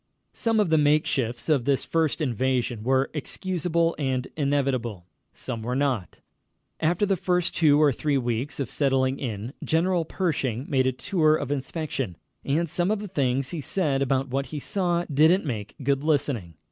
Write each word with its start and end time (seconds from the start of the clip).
Some 0.33 0.59
of 0.59 0.71
the 0.71 0.79
makeshifts 0.79 1.47
of 1.47 1.65
this 1.65 1.85
first 1.85 2.21
invasion 2.21 2.81
were 2.81 3.11
excusable 3.13 3.95
and 3.99 4.27
inevitable. 4.35 5.05
Some 5.31 5.61
were 5.61 5.75
not. 5.75 6.21
After 6.79 7.05
the 7.05 7.15
first 7.15 7.55
two 7.55 7.79
or 7.79 7.91
three 7.93 8.17
weeks 8.17 8.59
of 8.59 8.71
settling 8.71 9.19
in, 9.19 9.53
General 9.63 10.03
Pershing 10.05 10.65
made 10.67 10.87
a 10.87 10.91
tour 10.91 11.35
of 11.35 11.51
inspection, 11.51 12.17
and 12.43 12.67
some 12.67 12.89
of 12.89 12.97
the 12.97 13.07
things 13.07 13.49
he 13.49 13.61
said 13.61 14.01
about 14.01 14.29
what 14.29 14.47
he 14.47 14.59
saw 14.59 15.05
didn't 15.05 15.45
make 15.45 15.75
good 15.83 16.03
listening. 16.03 16.55